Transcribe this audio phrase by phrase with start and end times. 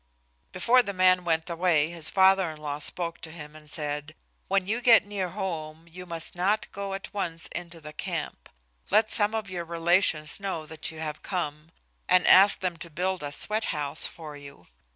[0.51, 4.15] Before the man went away his father in law spoke to him and said,
[4.47, 8.49] "When you get near home you must not go at once into the camp.
[8.89, 11.69] Let some of your relations know that you have come,
[12.09, 14.65] and ask them to build a sweat house for you.